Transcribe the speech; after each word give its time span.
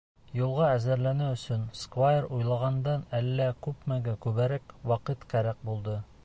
Юлға 0.35 0.69
әҙерләнеү 0.77 1.33
өсөн 1.39 1.67
сквайр 1.81 2.25
уйлағандан 2.37 3.05
әллә 3.19 3.49
күпмегә 3.67 4.17
күберәк 4.27 4.75
ваҡыт 4.95 5.29
кәрәк 5.37 5.63
булды. 5.71 6.01